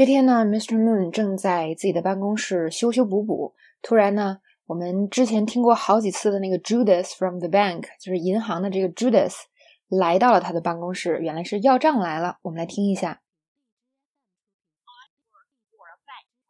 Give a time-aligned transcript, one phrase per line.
[0.00, 0.82] 这天呢，Mr.
[0.82, 3.54] Moon 正在自己的办公室修修补补。
[3.82, 9.34] 突然呢，我们之前听过好几次的那个 Judas from the bank，就是银行的这个 Judas，
[9.90, 11.18] 来到了他的办公室。
[11.20, 12.38] 原来是要账来了。
[12.40, 13.20] 我们来听一下。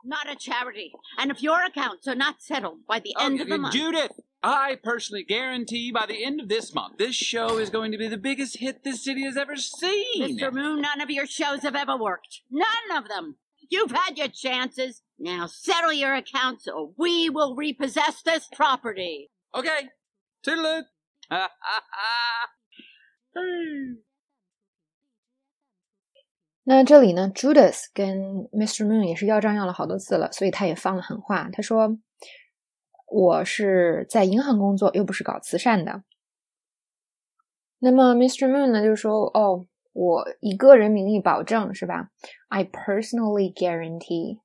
[0.04, 3.58] Not a charity, and if your accounts are not settled by the end of the
[3.58, 4.12] month, Judith,
[4.43, 8.07] I personally guarantee by the end of this month, this show is going to be
[8.07, 10.37] the biggest hit this city has ever seen.
[10.37, 10.53] Mr.
[10.53, 12.41] Moon, none of your shows have ever worked.
[12.51, 13.37] None of them.
[13.69, 15.01] You've had your chances.
[15.17, 19.31] Now settle your accounts or we will repossess this property.
[19.55, 19.89] Okay.
[20.45, 20.83] Toodaloo.
[21.31, 22.49] Ha ha ha.
[26.67, 28.85] 那这里呢，Judas 跟 Mr.
[28.85, 31.49] Moon 也是要账要了好多次了，所以他也放了狠话。
[31.51, 31.97] 他说：“
[33.10, 36.02] 我是在银行工作，又不是搞慈善的。”
[37.82, 38.48] 那么 Mr.
[38.48, 42.10] Moon 呢，就是说：“哦，我以个人名义保证，是吧
[42.48, 44.38] ？I personally guarantee。”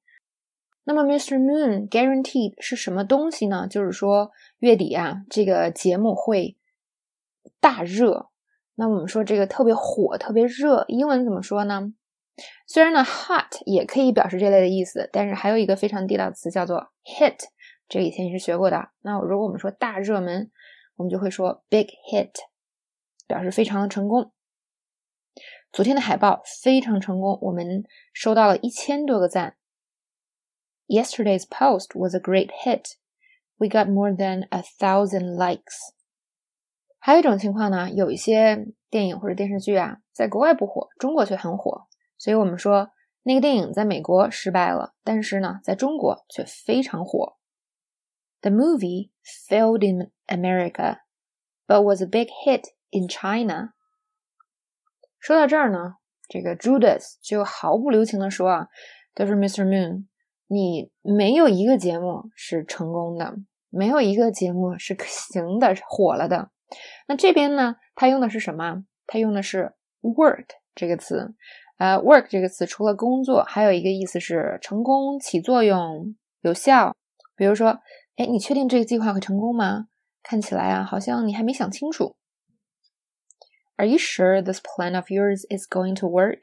[0.87, 1.37] 那么 Mr.
[1.39, 3.67] Moon guarantee 是什么东西呢？
[3.67, 6.57] 就是说月底啊，这个节目会
[7.59, 8.29] 大热。
[8.75, 11.93] 那我们说这个特别火、特别热，英文怎么说呢？
[12.67, 17.37] 虽然呢，hot 也可以表示这类的意思，但是还有一个非常地道的词叫做 hit，
[17.87, 18.89] 这个以前也是学过的。
[19.01, 20.51] 那如果我们说大热门，
[20.95, 22.31] 我们就会说 big hit，
[23.27, 24.31] 表示非常的成功。
[25.71, 29.57] 昨天的海报非常成功，我们收到了一千多个赞。
[30.87, 32.93] Yesterday's post was a great hit.
[33.57, 35.93] We got more than a thousand likes.
[36.99, 41.87] 还有一种情况呢，有一些电影或者电视剧啊，在国外不火，中国却很火。
[42.17, 42.91] 所以我们说，
[43.23, 47.37] 那个电影在美国失败了，但是呢，在中国却非常火。
[48.45, 50.99] The movie failed in America,
[51.67, 53.73] but was a big hit in China.
[55.19, 55.95] 说到这儿呢，
[56.29, 58.67] 这个 Judas 就毫不留情的说啊，
[59.15, 59.65] 都是 Mr.
[59.65, 60.05] Moon，
[60.45, 63.35] 你没有一个节目是成功的，
[63.71, 66.51] 没有一个节目是行的火了的。
[67.07, 68.85] 那这边呢，他用的是什么？
[69.07, 69.73] 他用的是
[70.03, 70.45] work
[70.75, 71.33] 这个词。
[71.79, 76.95] 呃，work 这个词除了工作，还有一个意思是成功、起作用、有效。
[77.35, 77.79] 比如说，
[78.17, 79.87] 哎，你确定这个计划会成功吗？
[80.23, 82.15] 看起来啊，好像你还没想清楚。
[83.77, 86.39] Are you sure this plan of yours is going to work?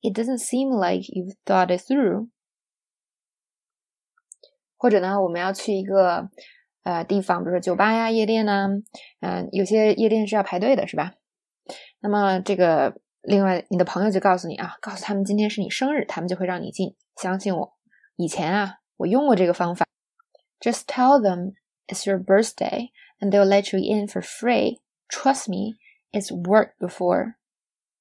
[0.00, 2.28] It doesn't seem like you've thought it through.
[4.76, 6.30] 或者呢，我们要去一个
[6.82, 8.82] 呃地方，比如说酒吧呀、夜店呐，
[9.20, 11.14] 嗯，有些夜店是要排队的，是吧？
[12.00, 13.00] 那么这个。
[13.24, 16.96] 另外，你的朋友就告诉你啊，告诉他们今天是你生日，他们就会让你进。
[17.14, 17.72] 相信我，
[18.16, 19.86] 以前啊，我用过这个方法。
[20.62, 21.54] Just tell them
[21.88, 22.90] it's your birthday,
[23.20, 24.78] and they'll let you in for free.
[25.10, 25.74] Trust me,
[26.12, 27.36] it's worked before.